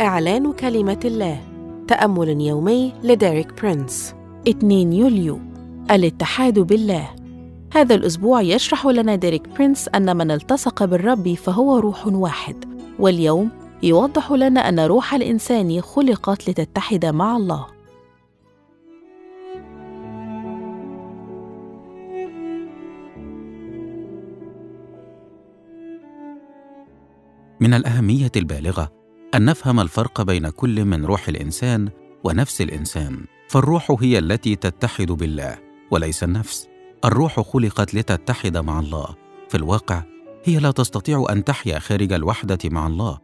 [0.00, 1.40] إعلان كلمة الله
[1.88, 4.14] تأمل يومي لديريك برينس.
[4.48, 5.38] 2 يوليو
[5.90, 7.08] الاتحاد بالله.
[7.72, 12.64] هذا الأسبوع يشرح لنا ديريك برينس أن من التصق بالرب فهو روح واحد.
[12.98, 13.50] واليوم
[13.82, 17.66] يوضح لنا أن روح الإنسان خلقت لتتحد مع الله.
[27.60, 28.92] من الأهمية البالغة
[29.34, 31.88] أن نفهم الفرق بين كل من روح الإنسان
[32.24, 33.24] ونفس الإنسان.
[33.48, 35.58] فالروح هي التي تتحد بالله
[35.90, 36.68] وليس النفس.
[37.04, 39.06] الروح خلقت لتتحد مع الله.
[39.48, 40.02] في الواقع
[40.44, 43.18] هي لا تستطيع أن تحيا خارج الوحدة مع الله.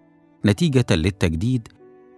[0.47, 1.69] نتيجة للتجديد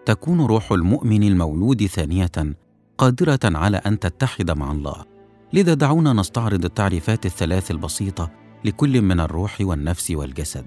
[0.06, 2.56] تكون روح المؤمن المولود ثانية
[2.98, 5.04] قادرة على أن تتحد مع الله.
[5.52, 8.30] لذا دعونا نستعرض التعريفات الثلاث البسيطة
[8.64, 10.66] لكل من الروح والنفس والجسد.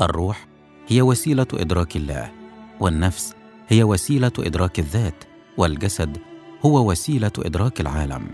[0.00, 0.49] الروح
[0.88, 2.32] هي وسيلة إدراك الله
[2.80, 3.34] والنفس
[3.68, 5.24] هي وسيلة إدراك الذات
[5.56, 6.18] والجسد
[6.66, 8.26] هو وسيلة إدراك العالم.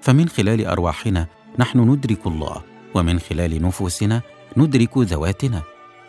[0.00, 1.26] فمن خلال أرواحنا
[1.58, 2.62] نحن ندرك الله
[2.94, 4.22] ومن خلال نفوسنا
[4.56, 5.62] ندرك ذواتنا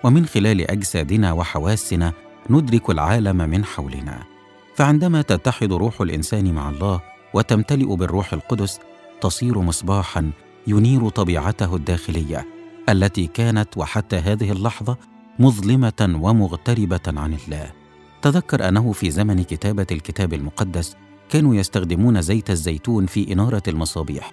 [0.03, 2.13] ومن خلال أجسادنا وحواسنا
[2.49, 4.23] ندرك العالم من حولنا.
[4.75, 7.01] فعندما تتحد روح الإنسان مع الله
[7.33, 8.79] وتمتلئ بالروح القدس
[9.21, 10.31] تصير مصباحا
[10.67, 12.47] ينير طبيعته الداخلية
[12.89, 14.97] التي كانت وحتى هذه اللحظة
[15.39, 17.71] مظلمة ومغتربة عن الله.
[18.21, 20.95] تذكر أنه في زمن كتابة الكتاب المقدس
[21.29, 24.31] كانوا يستخدمون زيت الزيتون في إنارة المصابيح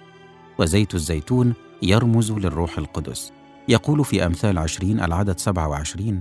[0.59, 3.31] وزيت الزيتون يرمز للروح القدس.
[3.69, 6.19] يقول في أمثال عشرين العدد سبعة وعشرين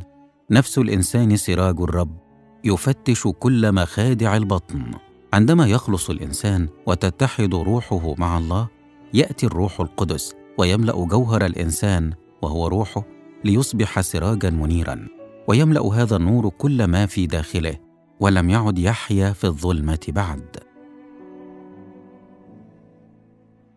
[0.51, 2.17] نفس الإنسان سراج الرب
[2.65, 4.91] يفتش كل مخادع البطن.
[5.35, 8.69] عندما يخلص الإنسان وتتحد روحه مع الله
[9.15, 13.16] يأتي الروح القدس ويملأ جوهر الإنسان وهو روحه
[13.47, 15.09] ليصبح سراجا منيرا
[15.49, 17.77] ويملأ هذا النور كل ما في داخله
[18.21, 20.57] ولم يعد يحيا في الظلمة بعد.